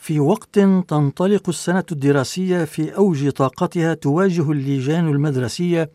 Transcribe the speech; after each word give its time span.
في 0.00 0.20
وقت 0.20 0.58
تنطلق 0.88 1.48
السنة 1.48 1.84
الدراسية 1.92 2.64
في 2.64 2.96
أوج 2.96 3.28
طاقتها 3.28 3.94
تواجه 3.94 4.52
اللجان 4.52 5.08
المدرسية 5.08 5.90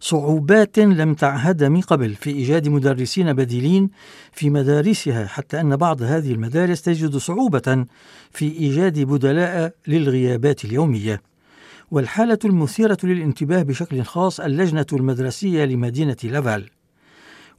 صعوبات 0.00 0.78
لم 0.78 1.14
تعهد 1.14 1.64
من 1.64 1.80
قبل. 1.80 2.14
في 2.14 2.30
إيجاد 2.30 2.68
مدرسين 2.68 3.32
بديلين 3.32 3.90
في 4.32 4.50
مدارسها 4.50 5.26
حتى 5.26 5.60
أن 5.60 5.76
بعض 5.76 6.02
هذه 6.02 6.32
المدارس 6.32 6.82
تجد 6.82 7.16
صعوبة 7.16 7.86
في 8.30 8.44
إيجاد 8.44 8.98
بدلاء 8.98 9.72
للغيابات 9.86 10.64
اليومية. 10.64 11.22
والحالة 11.90 12.38
المثيرة 12.44 12.98
للانتباه 13.04 13.62
بشكل 13.62 14.02
خاص 14.02 14.40
اللجنة 14.40 14.86
المدرسية 14.92 15.64
لمدينة 15.64 16.16
لافال. 16.24 16.70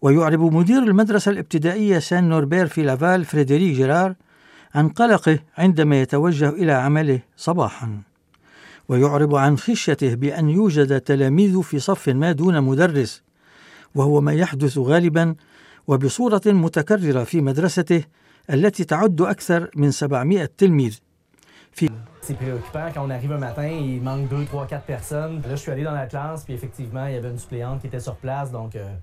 ويعرب 0.01 0.53
مدير 0.53 0.83
المدرسة 0.83 1.31
الابتدائية 1.31 1.99
سان 1.99 2.29
نوربير 2.29 2.67
في 2.67 2.83
لافال 2.83 3.25
فريدريك 3.25 3.75
جيرار 3.75 4.15
عن 4.75 4.89
قلقه 4.89 5.39
عندما 5.57 6.01
يتوجه 6.01 6.49
إلى 6.49 6.71
عمله 6.71 7.19
صباحا 7.37 8.01
ويعرب 8.89 9.35
عن 9.35 9.57
خشيته 9.57 10.15
بأن 10.15 10.49
يوجد 10.49 11.01
تلاميذ 11.01 11.61
في 11.61 11.79
صف 11.79 12.09
ما 12.09 12.31
دون 12.31 12.61
مدرس 12.61 13.23
وهو 13.95 14.21
ما 14.21 14.33
يحدث 14.33 14.77
غالبا 14.77 15.35
وبصورة 15.87 16.41
متكررة 16.45 17.23
في 17.23 17.41
مدرسته 17.41 18.03
التي 18.49 18.83
تعد 18.83 19.21
أكثر 19.21 19.69
من 19.75 19.91
700 19.91 20.49
تلميذ 20.57 20.99
في 21.71 21.89
C'est 22.21 22.33
préoccupant 22.33 22.89
quand 22.91 23.05
on 23.05 23.11
arrive 23.11 23.31
un 23.33 23.37
matin, 23.37 23.67
il 23.67 24.01
manque 24.01 24.27
2, 24.29 24.45
3, 24.45 24.65
4 24.65 24.83
personnes. 24.85 25.41
Là, 25.43 25.51
je 25.51 25.55
suis 25.57 25.71
allé 25.71 25.83
dans 25.83 25.91
la 25.91 26.07
classe, 26.07 26.43
puis 26.43 26.55
effectivement, 26.55 27.05
il 27.05 27.13
y 27.13 27.17
avait 27.17 27.29
une 27.29 27.37
suppléante 27.37 27.81
qui 27.81 27.87
était 27.87 27.99
sur 27.99 28.15
place, 28.15 28.51
donc 28.51 28.75
euh, 28.75 28.95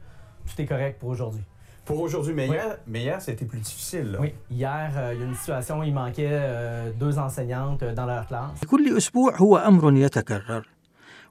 tout 0.45 0.61
est 0.61 0.67
correct 0.67 0.99
pour 0.99 1.11
aujourd'hui. 1.11 1.45
Pour 1.85 2.01
aujourd'hui, 2.01 2.33
mais, 2.33 2.49
oui. 2.49 2.55
hier, 2.55 2.79
mais 2.87 3.01
hier, 3.03 3.21
c'était 3.21 3.45
plus 3.45 3.59
difficile. 3.59 4.13
Là. 4.13 4.21
Oui, 4.21 4.33
hier, 4.51 4.93
euh, 4.97 5.15
il 5.15 5.21
y 5.21 5.23
a 5.23 5.27
une 5.27 5.35
situation 5.35 5.81
où 5.81 5.83
il 5.83 5.93
manquait 5.93 6.29
euh, 6.31 6.91
deux 7.01 7.19
enseignantes 7.19 7.83
dans 7.83 8.07
leur 8.07 8.27
classe. 8.27 8.61
كل 8.71 8.97
أسبوع 8.97 9.37
هو 9.37 9.57
أمر 9.57 9.97
يتكرر 9.97 10.69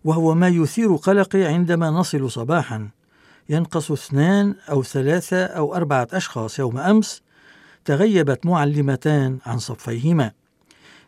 وهو 0.03 0.35
ما 0.35 0.47
يثير 0.47 0.95
قلقي 0.95 1.43
عندما 1.43 1.89
نصل 1.89 2.31
صباحا 2.31 2.89
ينقص 3.49 3.91
اثنان 3.91 4.55
أو 4.69 4.83
ثلاثة 4.83 5.45
أو 5.45 5.75
أربعة 5.75 6.07
أشخاص 6.13 6.59
يوم 6.59 6.77
أمس 6.77 7.21
تغيبت 7.85 8.45
معلمتان 8.45 9.37
عن 9.45 9.57
صفيهما 9.57 10.31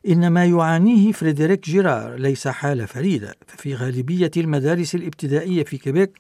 إن 0.07 0.27
ما 0.27 0.45
يعانيه 0.45 1.11
فريدريك 1.11 1.65
جيرار 1.65 2.15
ليس 2.15 2.47
حالة 2.47 2.85
فريدة 2.85 3.35
ففي 3.47 3.75
غالبية 3.75 4.31
المدارس 4.37 4.95
الابتدائية 4.95 5.63
في 5.63 5.77
كيبيك 5.77 6.19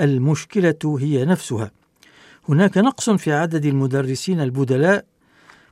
المشكلة 0.00 0.98
هي 1.00 1.24
نفسها 1.24 1.70
هناك 2.48 2.78
نقص 2.78 3.10
في 3.10 3.32
عدد 3.32 3.66
المدرسين 3.66 4.40
البدلاء 4.40 5.04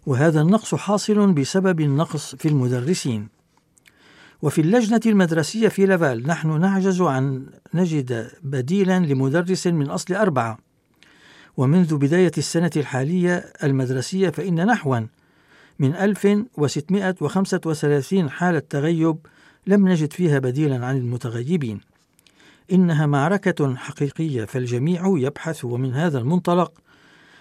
وهذا 0.06 0.41
النقص 0.41 0.75
حاصل 0.75 1.33
بسبب 1.33 1.80
النقص 1.80 2.34
في 2.34 2.48
المدرسين. 2.48 3.28
وفي 4.42 4.60
اللجنة 4.60 5.00
المدرسية 5.06 5.69
في 5.69 5.86
لافال 5.86 6.27
نحن 6.27 6.60
نعجز 6.60 7.02
عن 7.02 7.47
نجد 7.75 8.30
بديلا 8.42 8.98
لمدرس 8.98 9.66
من 9.66 9.91
أصل 9.91 10.14
أربعة. 10.14 10.58
ومنذ 11.56 11.97
بداية 11.97 12.33
السنة 12.38 12.70
الحالية 12.77 13.53
المدرسية 13.62 14.30
فإن 14.30 14.66
نحوا 14.66 15.00
من 15.78 15.94
1635 15.94 18.30
حالة 18.30 18.58
تغيب 18.58 19.16
لم 19.66 19.88
نجد 19.88 20.12
فيها 20.12 20.38
بديلا 20.38 20.86
عن 20.86 20.97
المتغيبين. 20.97 21.80
إنها 22.72 23.06
معركة 23.06 23.74
حقيقية 23.74 24.44
فالجميع 24.44 25.02
يبحث 25.16 25.64
ومن 25.64 25.94
هذا 25.94 26.19
المنطلق 26.19 26.72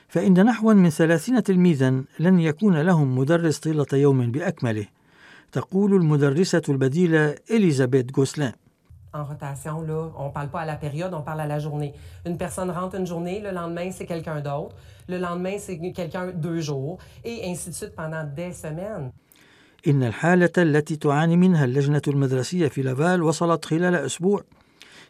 فإن 0.07 0.45
نحو 0.45 0.73
من 0.73 0.89
ثلاثين 0.89 1.43
تلميذا 1.43 2.03
لن 2.19 2.39
يكون 2.39 2.81
لهم 2.81 3.17
مدرس 3.17 3.59
طيلة 3.59 3.85
يوم 3.93 4.31
بأكمله 4.31 4.87
تقول 5.51 5.93
المدرسة 5.93 6.61
البديلة 6.69 7.35
إليزابيث 7.51 8.05
غوسلين 8.17 8.51
en 9.13 9.23
rotation, 9.23 9.81
là, 9.81 10.11
on 10.17 10.27
ne 10.27 10.31
parle 10.31 10.49
pas 10.49 10.61
à 10.61 10.65
la 10.65 10.75
période, 10.75 11.13
on 11.13 11.21
parle 11.21 11.41
à 11.41 11.47
la 11.47 11.59
journée. 11.59 11.93
Une 12.25 12.37
personne 12.37 12.69
rentre 12.69 12.95
une 12.95 13.07
journée, 13.07 13.39
le 13.39 13.51
lendemain, 13.51 13.89
c'est 13.91 14.05
quelqu'un 14.05 14.41
d'autre. 14.41 14.75
Le 15.07 15.17
lendemain, 15.17 15.57
c'est 15.57 15.77
quelqu'un 15.93 16.27
deux 16.27 16.59
jours, 16.59 16.97
et 17.23 17.49
ainsi 17.49 17.69
de 17.69 17.75
suite 17.75 17.95
pendant 17.95 18.23
des 18.23 18.53
semaines. 18.53 19.11
إن 19.87 20.03
الحالة 20.03 20.51
التي 20.57 20.95
تعاني 20.95 21.37
منها 21.37 21.65
اللجنة 21.65 22.01
المدرسية 22.07 22.67
في 22.67 22.81
لافال 22.81 23.23
وصلت 23.23 23.65
خلال 23.65 23.95
أسبوع 23.95 24.43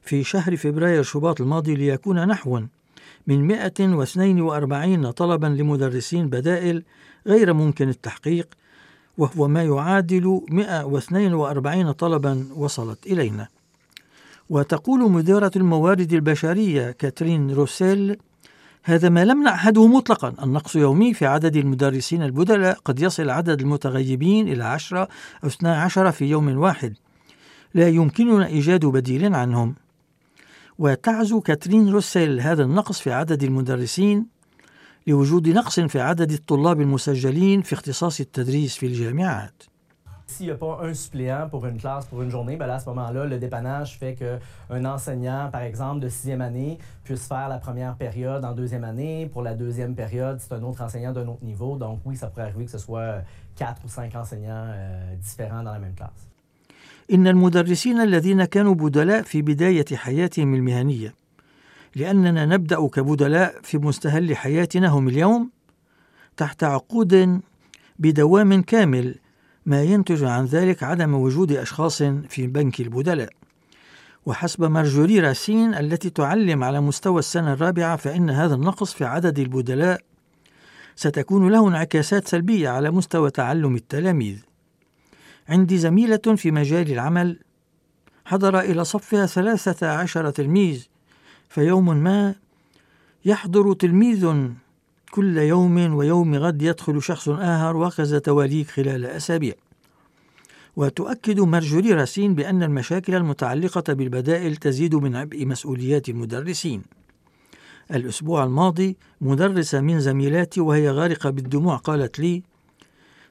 في 0.08 0.24
شهر 0.24 0.58
فبراير 0.58 1.04
شباط 1.04 1.42
الماضي 1.42 1.76
ليكون 1.76 2.28
نحو 2.28 2.62
من 3.28 3.48
142 3.48 5.12
طلبا 5.12 5.48
لمدرسين 5.48 6.30
بدائل 6.30 6.84
غير 7.28 7.54
ممكن 7.54 7.90
التحقيق 7.90 8.48
وهو 9.18 9.48
ما 9.48 9.64
يعادل 9.64 10.42
142 10.50 11.92
طلبا 11.92 12.48
وصلت 12.56 13.08
إلينا. 13.08 13.48
وتقول 14.50 15.12
مديرة 15.12 15.52
الموارد 15.56 16.14
البشرية 16.14 16.92
كاترين 16.92 17.52
روسيل 17.52 18.18
هذا 18.84 19.10
ما 19.10 19.26
لم 19.26 19.44
نعهده 19.44 19.88
مطلقا. 19.88 20.34
النقص 20.44 20.76
يومي 20.76 21.14
في 21.14 21.26
عدد 21.26 21.56
المدرسين 21.56 22.24
البدلاء 22.24 22.78
قد 22.86 23.00
يصل 23.00 23.30
عدد 23.30 23.62
المتغيبين 23.62 24.48
إلى 24.48 24.64
10 24.64 25.08
أو 25.44 25.48
12 25.48 26.12
في 26.12 26.26
يوم 26.26 26.58
واحد. 26.58 26.94
لا 27.74 27.90
يمكننا 27.90 28.48
إيجاد 28.48 28.86
بديل 28.86 29.36
عنهم. 29.36 29.76
وتعزو 30.79 31.41
كاترين 31.41 31.89
روسيل 31.89 32.41
هذا 32.41 32.63
النقص 32.63 33.01
في 33.01 33.13
عدد 33.13 33.43
المدرسين 33.43 34.27
لوجود 35.07 35.49
نقص 35.49 35.81
في 35.81 36.01
عدد 36.01 36.33
الطلاب 36.33 36.81
المسجلين 36.81 37.63
في 37.63 37.73
اختصاص 37.73 38.21
التدريس 38.21 38.77
في 38.77 38.87
الجامعات. 38.87 39.63
S'il 40.33 40.47
n'y 40.47 40.53
a 40.53 40.57
pas 40.57 40.79
un 40.83 40.95
suppléant 40.95 41.49
pour 41.51 41.67
une 41.67 41.77
classe, 41.77 42.07
pour 42.07 42.23
une 42.23 42.31
journée, 42.31 42.57
ben 42.57 42.67
là, 42.67 42.77
à 42.77 42.79
ce 42.79 42.89
moment-là, 42.89 43.27
le 43.27 43.39
dépannage 43.39 43.99
fait 43.99 44.15
qu'un 44.15 44.85
enseignant, 44.85 45.51
par 45.53 45.61
exemple, 45.61 46.01
de 46.01 46.09
sixième 46.09 46.41
année, 46.41 46.79
puisse 47.05 47.27
faire 47.27 47.49
la 47.51 47.59
première 47.59 47.97
période 47.97 48.43
en 48.45 48.55
deuxième 48.55 48.85
année. 48.85 49.27
Pour 49.27 49.43
la 49.43 49.55
deuxième 49.55 49.95
période, 49.95 50.39
c'est 50.41 50.55
un 50.55 50.63
autre 50.63 50.81
enseignant 50.81 51.13
d'un 51.13 51.29
autre 51.29 51.45
niveau. 51.45 51.77
Donc 51.77 52.01
oui, 52.07 52.17
ça 52.17 52.29
pourrait 52.29 52.45
arriver 52.45 52.65
que 52.65 52.71
ce 52.71 52.79
soit 52.79 53.23
quatre 53.57 53.85
ou 53.85 53.89
cinq 53.89 54.15
enseignants 54.15 54.69
euh, 54.69 55.15
différents 55.17 55.63
dans 55.63 55.73
la 55.73 55.79
même 55.79 55.95
classe. 55.95 56.31
إن 57.14 57.28
المدرسين 57.28 58.02
الذين 58.02 58.46
كانوا 58.46 58.74
بدلاء 58.74 59.22
في 59.22 59.42
بداية 59.42 59.86
حياتهم 59.94 60.56
المهنية. 60.56 61.14
لأننا 61.96 62.46
نبدأ 62.46 62.88
كبدلاء 62.88 63.56
في 63.64 63.78
مستهل 63.78 64.38
حياتنا 64.38 64.88
هم 64.88 65.08
اليوم 65.08 65.50
تحت 66.38 66.64
عقود 66.64 67.42
بدوام 68.00 68.62
كامل 68.62 69.16
ما 69.66 69.84
ينتج 69.84 70.24
عن 70.24 70.46
ذلك 70.46 70.84
عدم 70.84 71.14
وجود 71.14 71.52
أشخاص 71.52 72.04
في 72.04 72.48
بنك 72.48 72.80
البدلاء. 72.80 73.30
وحسب 74.26 74.64
مارجوري 74.64 75.20
راسين 75.20 75.74
التي 75.74 76.10
تعلم 76.10 76.64
على 76.64 76.82
مستوى 76.82 77.20
السنة 77.20 77.54
الرابعة 77.54 77.96
فإن 77.96 78.30
هذا 78.30 78.56
النقص 78.56 78.94
في 78.94 79.06
عدد 79.06 79.40
البدلاء 79.40 80.02
ستكون 80.96 81.52
له 81.52 81.68
انعكاسات 81.68 82.28
سلبية 82.28 82.70
على 82.70 82.92
مستوى 82.92 83.32
تعلم 83.32 83.76
التلاميذ. 83.76 84.47
عندي 85.50 85.78
زميلة 85.78 86.36
في 86.36 86.52
مجال 86.52 86.92
العمل. 86.92 87.40
حضر 88.26 88.60
إلى 88.60 88.84
صفها 88.86 89.26
ثلاثة 89.26 89.88
عشر 89.88 90.30
تلميذ 90.30 90.88
فيوم 91.50 91.98
ما 91.98 92.36
يحضر 93.26 93.74
تلميذ 93.74 94.34
كل 95.12 95.38
يوم 95.38 95.96
ويوم 95.96 96.36
غد 96.36 96.62
يدخل 96.62 97.02
شخص 97.02 97.30
آخر 97.30 97.78
وكذا 97.78 98.20
تواليك 98.20 98.70
خلال 98.70 99.06
أسابيع. 99.06 99.54
وتؤكد 100.76 101.40
مارجوري 101.40 101.94
راسين 101.94 102.36
بأن 102.36 102.64
المشاكل 102.64 103.16
المتعلقة 103.16 103.94
بالبدائل 103.94 104.56
تزيد 104.56 104.96
من 104.96 105.16
عبء 105.16 105.46
مسؤوليات 105.46 106.10
المدرسين. 106.10 106.82
الأسبوع 107.92 108.44
الماضي 108.44 108.98
مدرسة 109.22 109.82
من 109.82 110.00
زميلاتي 110.00 110.62
وهي 110.62 110.90
غارقة 110.90 111.30
بالدموع 111.30 111.76
قالت 111.76 112.20
لي 112.20 112.44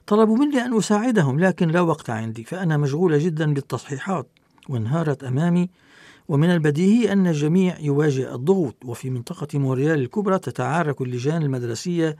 طلبوا 0.07 0.37
مني 0.37 0.61
أن 0.65 0.77
أساعدهم 0.77 1.39
لكن 1.39 1.67
لا 1.67 1.81
وقت 1.81 2.09
عندي 2.09 2.43
فأنا 2.43 2.77
مشغولة 2.77 3.17
جدا 3.17 3.53
بالتصحيحات 3.53 4.27
وانهارت 4.69 5.23
أمامي 5.23 5.69
ومن 6.27 6.49
البديهي 6.51 7.11
أن 7.11 7.27
الجميع 7.27 7.79
يواجه 7.79 8.35
الضغوط 8.35 8.75
وفي 8.85 9.09
منطقة 9.09 9.59
موريال 9.59 9.99
الكبرى 9.99 10.39
تتعارك 10.39 11.01
اللجان 11.01 11.41
المدرسية 11.41 12.17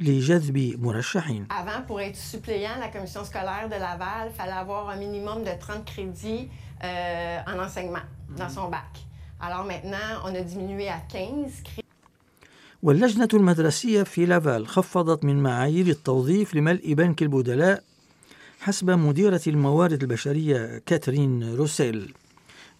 لجذب 0.00 0.76
مرشحين. 0.78 1.46
Avant, 1.50 1.82
pour 1.86 2.00
être 2.00 2.16
suppléant 2.16 2.76
la 2.80 2.88
commission 2.88 3.24
scolaire 3.24 3.68
de 3.68 3.74
Laval, 3.80 4.28
il 4.30 4.34
fallait 4.34 4.52
avoir 4.52 4.88
un 4.88 4.96
minimum 4.96 5.42
de 5.44 5.50
30 5.60 5.84
crédits 5.84 6.48
euh, 6.84 7.38
en 7.46 7.58
enseignement 7.58 8.04
dans 8.36 8.48
son 8.48 8.68
bac. 8.68 9.06
Alors 9.40 9.64
maintenant, 9.64 10.22
on 10.24 10.34
a 10.34 10.40
diminué 10.40 10.88
à 10.88 10.98
15 11.12 11.62
crédits. 11.62 11.83
واللجنة 12.84 13.28
المدرسية 13.34 14.02
في 14.02 14.26
لافال 14.26 14.68
خفضت 14.68 15.24
من 15.24 15.42
معايير 15.42 15.86
التوظيف 15.86 16.54
لملء 16.54 16.92
بنك 16.94 17.22
البدلاء 17.22 17.84
حسب 18.60 18.90
مديرة 18.90 19.40
الموارد 19.46 20.02
البشرية 20.02 20.82
كاترين 20.86 21.54
روسيل. 21.54 22.14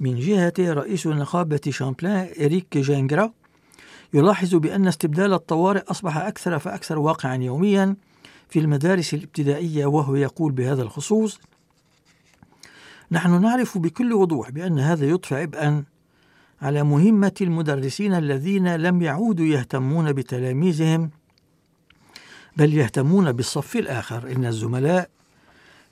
من 0.01 0.19
جهته 0.19 0.73
رئيس 0.73 1.07
نقابة 1.07 1.61
شامبلان 1.69 2.29
إريك 2.41 2.79
جانجرا 2.79 3.33
يلاحظ 4.15 4.55
بأن 4.55 4.87
استبدال 4.87 5.33
الطوارئ 5.33 5.83
أصبح 5.91 6.17
أكثر 6.17 6.59
فأكثر 6.59 6.99
واقعا 6.99 7.37
يوميا 7.37 7.97
في 8.49 8.59
المدارس 8.59 9.15
الابتدائية 9.15 9.87
وهو 9.87 10.15
يقول 10.15 10.53
بهذا 10.53 10.83
الخصوص 10.83 11.41
نحن 13.11 13.43
نعرف 13.43 13.79
بكل 13.79 14.13
وضوح 14.13 14.51
بأن 14.51 14.79
هذا 14.79 15.07
يضفي 15.07 15.35
عبئا 15.35 15.85
على 16.65 16.83
مهمة 16.83 17.35
المدرسين 17.41 18.15
الذين 18.15 18.77
لم 18.77 19.03
يعودوا 19.03 19.47
يهتمون 19.47 20.13
بتلاميذهم 20.13 21.11
بل 22.57 22.75
يهتمون 22.75 23.33
بالصف 23.33 23.77
الآخر. 23.77 24.33
إن 24.33 24.45
الزملاء 24.45 25.09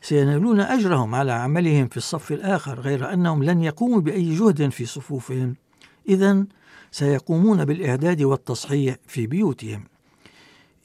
سينالون 0.03 0.61
أجرهم 0.61 1.15
على 1.15 1.33
عملهم 1.33 1.89
في 1.89 1.97
الصف 1.97 2.33
الآخر 2.33 2.81
غير 2.81 3.13
أنهم 3.13 3.45
لن 3.45 3.63
يقوموا 3.63 4.01
بأي 4.01 4.35
جهد 4.35 4.69
في 4.69 4.87
صفوفهم. 4.87 5.55
إذا 6.09 6.45
سيقومون 6.91 7.65
بالإعداد 7.65 8.23
والتصحيح 8.23 8.97
في 9.07 9.27
بيوتهم. 9.27 9.85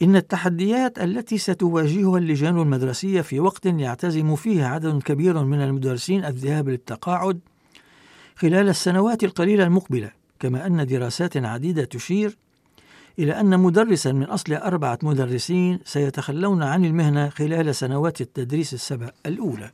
إن 0.02 0.16
التحديات 0.16 1.00
التي 1.00 1.38
ستواجهها 1.38 2.18
اللجان 2.18 2.60
المدرسية 2.60 3.22
في 3.22 3.40
وقت 3.40 3.66
يعتزم 3.66 4.36
فيه 4.36 4.66
عدد 4.66 5.02
كبير 5.02 5.44
من 5.44 5.62
المدرسين 5.62 6.26
الذهاب 6.26 6.70
للتقاعد 6.70 7.40
خلال 8.40 8.70
السنوات 8.70 9.24
القليلة 9.24 9.64
المقبلة 9.64 10.12
كما 10.40 10.68
أن 10.68 10.86
دراسات 10.86 11.38
عديدة 11.38 11.84
تشير 11.84 12.38
إلى 13.20 13.40
أن 13.40 13.60
مدرسا 13.60 14.12
من 14.12 14.24
أصل 14.24 14.54
أربعة 14.54 15.00
مدرسين 15.04 15.80
سيتخلون 15.86 16.64
عن 16.64 16.86
المهنة 16.86 17.30
خلال 17.30 17.76
سنوات 17.76 18.22
التدريس 18.22 18.74
السبع 18.74 19.10
الأولى. 19.26 19.72